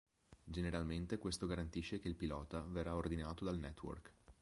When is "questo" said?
1.19-1.45